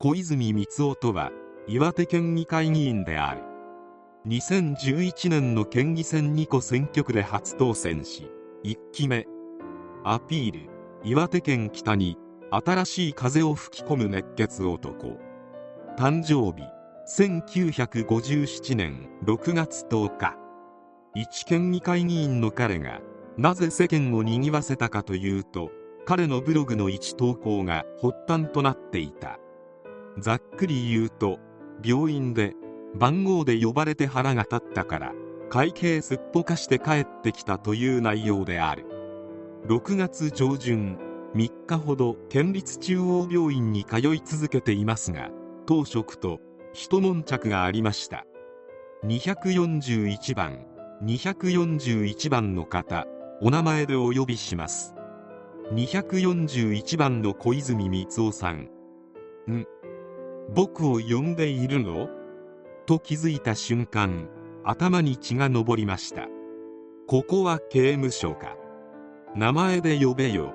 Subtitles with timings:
[0.00, 1.32] 小泉光雄とは
[1.66, 3.42] 岩手県議会議員である。
[4.28, 8.30] 2011年の県議選2個選挙区で初当選し
[8.62, 9.26] 1期目。
[10.04, 10.70] アピール。
[11.02, 12.16] 岩手県北に
[12.48, 15.18] 新しい風を吹き込む熱血男。
[15.98, 16.62] 誕生日。
[17.08, 20.36] 1957年6月10日。
[21.16, 23.00] 一県議会議員の彼が
[23.36, 25.72] なぜ世間を賑わせたかというと
[26.06, 29.40] 彼のブログの一投稿が発端となっていた。
[30.20, 31.38] ざっくり言うと
[31.84, 32.54] 病院で
[32.94, 35.12] 番号で呼ばれて腹が立ったから
[35.50, 38.86] 会計すっぽかして帰ってきたという内容である。
[39.66, 40.98] 6月上旬
[41.34, 45.30] 3日ほど県立中央病院に通い続けていますが
[45.66, 46.40] 当職と
[46.72, 48.24] 一悶着がありました。
[49.04, 50.66] 241番
[51.02, 53.06] 241番の方
[53.40, 54.94] お名前でお呼びします。
[55.72, 58.68] 241番の小泉光雄さん。
[59.50, 59.66] ん。
[60.48, 62.08] 僕を呼んでいるの？
[62.86, 64.28] と気づいた瞬間
[64.64, 66.26] 頭に血が上りました。
[67.06, 68.56] ここは刑務所か。
[69.34, 70.54] 名前で呼べよ。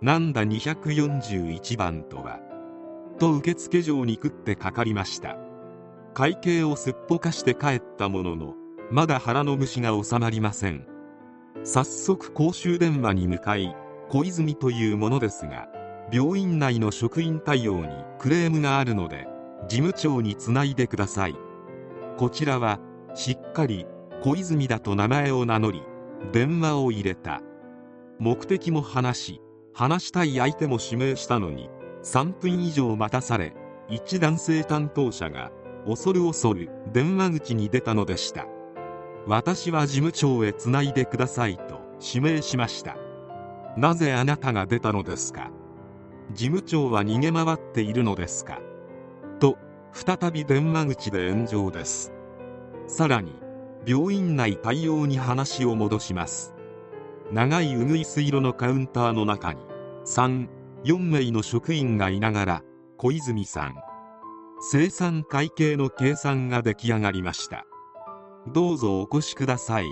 [0.00, 2.38] なんだ241番とは？
[3.18, 5.36] と受付嬢に食ってかかりました。
[6.14, 8.54] 会計をすっぽかして帰ったものの
[8.90, 10.86] まだ腹の虫が収まりません。
[11.64, 13.74] 早速公衆電話に向かい
[14.08, 15.68] 小泉というものですが
[16.10, 19.26] 病院内の職員対応にクレームがあるので
[19.68, 21.36] 事務長につないでください。
[22.16, 22.80] こちらは
[23.14, 23.86] しっかり
[24.22, 25.82] 小泉だと名前を名乗り
[26.32, 27.42] 電話を入れた。
[28.18, 29.40] 目的も話し
[29.74, 31.70] 話したい相手も指名したのに
[32.02, 33.54] 3分以上待たされ
[33.88, 35.52] 一男性担当者が
[35.86, 38.46] 恐る恐る電話口に出たのでした。
[39.26, 42.96] 私は事務長へつないでくださいと指名しました。
[43.76, 45.50] なぜあなたが出たのですか？
[46.32, 48.60] 事務長は逃げ回っているのですか？
[49.40, 49.56] と
[49.92, 52.12] 再び電話口で炎上です。
[52.86, 53.32] さらに
[53.86, 56.54] 病院内対応に話を戻します。
[57.32, 59.60] 長いうぐいす色のカウンターの中に
[60.06, 62.62] 34名の職員がいながら
[62.96, 63.74] 小泉さん
[64.60, 67.64] 生産会計の計算が出来上がりました。
[68.46, 69.86] どうぞお越しください。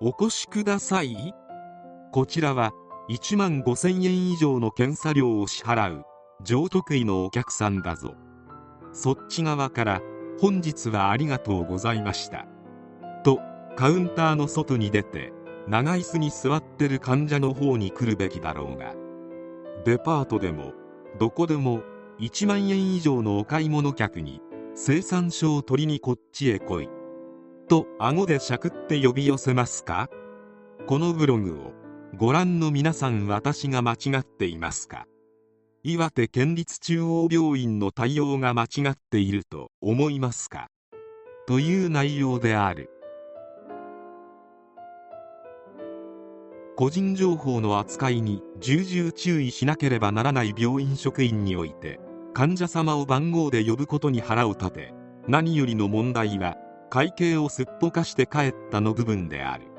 [0.00, 1.34] お越しください？
[2.12, 2.72] こちらは
[3.08, 6.04] 1万5000円以上の検査料を支払う
[6.42, 8.14] 上得意のお客さんだぞ。
[8.92, 10.02] そっち側から
[10.40, 12.46] 本日はありがとうございました。
[13.24, 13.40] と
[13.76, 15.32] カウンターの外に出て
[15.66, 18.94] 長椅子に座ってる患者の方に来るべきだろうが
[19.84, 20.72] デパートでも
[21.18, 21.82] どこでも
[22.20, 24.40] 1万円以上のお買い物客に
[24.74, 26.88] 生産書を取りにこっちへ来い。
[27.68, 30.08] と顎でしゃくって呼び寄せますか？
[30.86, 31.81] このブログを
[32.14, 35.06] ご覧の皆さん私が間違っていますか？
[35.82, 40.68] 岩手県立中央病院の対応が間違っていると思いますか？
[41.46, 42.90] という内容である。
[46.76, 51.98] 個人情報の扱いに重々注意しなければならない病院職員において
[52.34, 54.94] 患者様を番号で呼ぶことに腹を立て
[55.28, 56.56] 何よりの問題は
[56.90, 59.71] 会計をすっぽかして帰ったの部分である。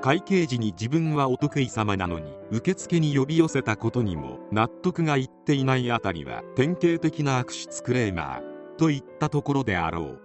[0.00, 10.20] 会計時に自分はお得意様なのに受付に呼び寄せたことにも納得がいっていないあたりは典型的な悪質クレーマーといったところであろう。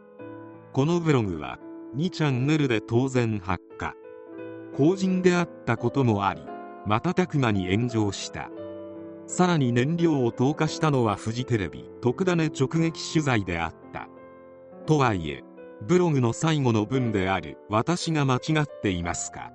[0.73, 1.57] このブログは
[1.95, 3.93] 2チャンネルで当然発火。
[4.75, 6.41] 公人であったこともあり
[6.85, 8.49] 瞬く間に炎上した。
[9.27, 14.07] さらに燃料を投下したのはフジテレビ特ダネ直撃取材であった。
[14.85, 15.43] とはいえ
[15.87, 19.51] ブログの最後の文である「私が間違っていますか?」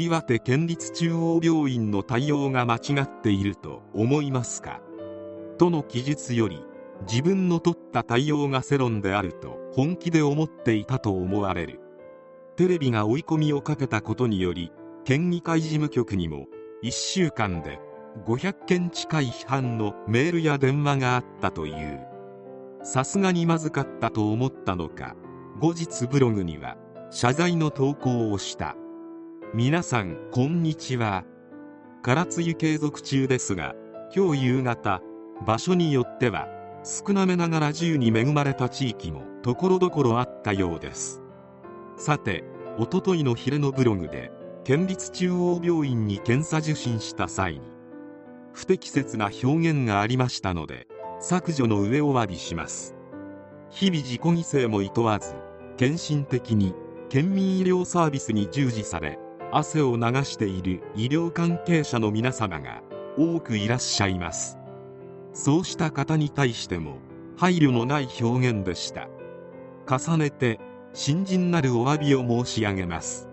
[0.00, 4.80] 岩手県立中央病院の対応が間違っていると思いますか？
[5.58, 6.62] との記述より
[7.10, 11.80] 自分の取った対応が世論であると本気で思っていたと思われる。
[12.54, 14.70] テレビが追い込みをかけたことにより
[15.04, 16.46] 県議会事務局にも
[16.84, 17.80] 1週間で
[18.24, 22.06] 500件近い批判のメールや電話があったという。
[22.84, 25.16] さすがにまずかったと思ったのか
[25.58, 26.76] 後日ブログには
[27.10, 28.76] 謝罪の投稿をした。
[29.54, 31.24] 皆さんこんにちは。
[32.02, 33.74] 空梅雨継続中ですが
[34.14, 35.00] 今日夕方
[35.46, 36.48] 場所によっては
[36.84, 41.22] 少なめながら銃に恵まれた地域もところどころあったようです。
[41.96, 42.44] さて
[42.78, 44.30] おとといの昼のブログで
[44.64, 47.62] 県立中央病院に検査受診した際に
[48.52, 50.88] 不適切な表現がありましたので
[51.20, 52.94] 削除の上お詫びします。
[53.70, 55.34] 日々自己犠牲も厭わず
[55.78, 56.74] 献身的に
[57.08, 59.18] 県民医療サービスに従事され
[59.50, 62.82] 汗を流している医療関係者の皆様が
[63.16, 64.58] 多くいらっしゃいます。
[65.32, 66.98] そうした方に対しても
[67.36, 69.08] 配慮のない表現でした。
[69.88, 70.60] 重ねて
[70.92, 73.28] 新人なるお詫びを申し上げます。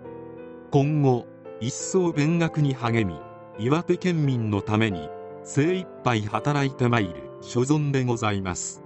[0.72, 1.26] 今後
[1.60, 3.20] 一層勉学に励み
[3.58, 5.10] 岩手県民のために
[5.44, 8.84] 精一杯働いてまいる所存でございます。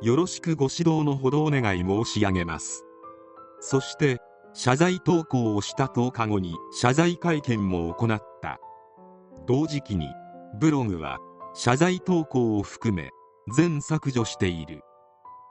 [0.00, 2.84] よろしくご指導のほどお願い申し上げます。
[3.60, 4.20] そして
[4.60, 8.58] 謝罪投稿をした10日後に謝罪会見も行った。
[9.46, 10.08] 同時期に
[10.58, 11.18] ブログは
[11.54, 13.10] 謝罪投稿を含め
[13.54, 14.80] 全削除している。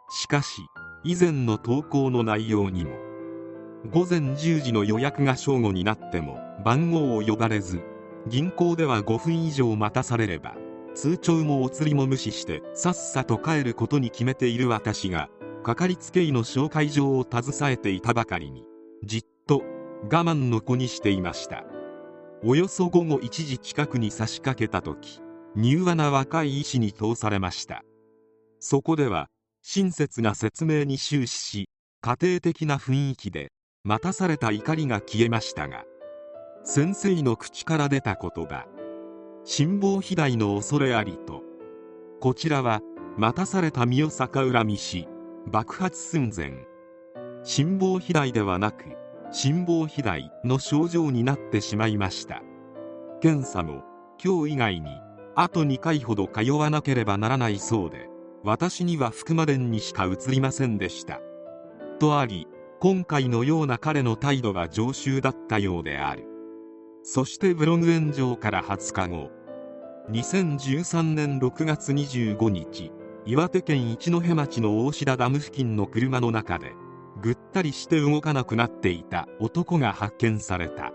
[0.10, 0.62] しかし
[1.06, 2.98] 以前の投稿の内容にも
[3.94, 7.80] 午前10時の予約が正午になっても番号を呼ばれず
[8.28, 10.56] 銀行では5分以上待たされれば
[10.96, 15.30] 通帳もお釣りも無視してさっさと帰ることに決めている私が
[15.64, 18.66] かかりつけ医の紹介状を携えていたばかりに。
[19.04, 19.64] じっと
[20.04, 21.64] 我慢の子にしていました。
[22.44, 25.22] およそ午後1時近くに差し掛けた時
[25.56, 27.84] 柔和な若い医師に通されました。
[28.60, 29.30] そこでは
[29.64, 31.70] 親切な説明に終始し
[32.02, 33.52] 家庭的な雰囲気で
[33.84, 35.84] 待たされた怒りが消えましたが
[36.64, 38.66] 先生の口から出た言葉
[39.44, 41.42] 辛抱肥大の恐れありと
[42.20, 42.82] こちらは
[43.18, 45.08] 待たされた身を逆恨みし
[45.48, 46.67] 爆発寸前
[47.50, 48.98] 辛抱肥大ではなく
[49.32, 52.42] 辛抱肥大の症状になってしまいました。
[53.22, 53.86] 検査も
[54.22, 54.90] 今日以外に
[55.34, 58.10] あと2回ほど通わなければならないそうで
[58.44, 61.22] 私には福間伝にしか映りませんでした。
[62.00, 62.48] とあり
[62.82, 66.26] 今回のような彼の態度が常習だったようである。
[67.04, 69.32] そしてブログ炎上から20日後
[70.12, 72.92] 2013年6月25日
[73.26, 76.74] 岩手県一戸町の大志田ダム付近の車の中で
[77.22, 79.28] ぐったりして動かなくなっていた。
[79.40, 80.92] 男が発見された。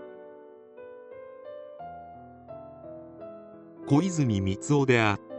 [3.87, 5.33] 小泉光雄であった。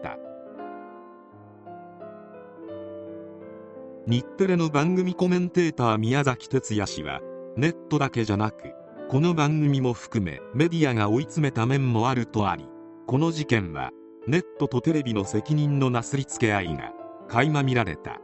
[4.07, 7.21] 日テレの番組コメンテーター宮崎哲也氏は
[7.57, 8.75] ネットだけじゃなく
[9.09, 12.69] この番組も含めメディアが追い詰めた面もあるとあり
[13.07, 13.93] この事件は
[14.27, 16.93] ネットとテレビの責任のなすりつけ合いが
[17.29, 18.21] 垣間見られた。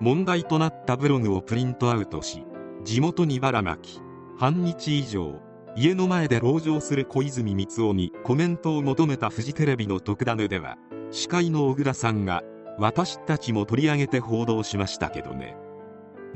[0.00, 2.44] 問題となったブログをプリントアウトし
[2.84, 4.00] 地元にばらまき
[4.38, 5.40] 半日以上
[5.76, 10.78] 家の前で籠城する小泉光雄にコメントを求めたフジテレビの特ダネでは
[11.10, 12.42] 司会の小倉さんが
[12.78, 15.56] 私たちも取り上げて報道しましたけどね。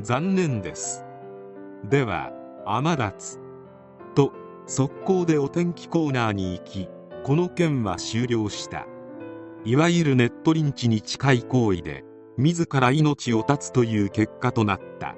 [0.00, 1.04] 残念です。
[1.88, 2.32] では
[2.66, 3.38] 天達
[4.14, 4.32] と
[4.66, 6.88] 速攻でお天気コーナーに行き
[7.24, 8.86] この件は終了した。
[9.64, 12.04] いわゆるネットリンチに近い行為で
[12.36, 15.16] 自ら命を絶つという結果となった。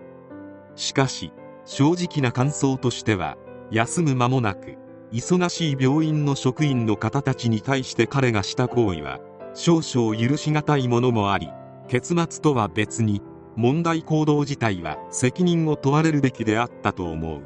[0.75, 1.33] しかし
[1.65, 3.37] 正直な感想としては
[3.71, 4.77] 休む間もなく
[5.13, 9.21] 忙しい病院の職員の方たちに対して彼がした行為は
[9.55, 11.51] 少々許し難いものもあり
[11.89, 13.23] 結末とは別に
[13.55, 17.43] 問題行動自体は責任を問われるべきであったと思う。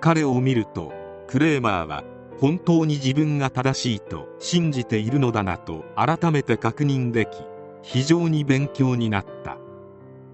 [0.00, 0.92] 彼を見ると
[1.26, 2.04] クレーマーは
[2.40, 7.30] 本当に自分が正しいと信じているのだなと改めて確認でき
[7.82, 9.58] 非常に勉強になった。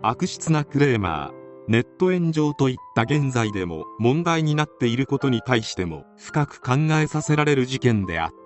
[0.03, 8.44] 悪質なクレーマーネット炎上といった現在でも問題になっていることに対しても深く考えさせられる事件であった。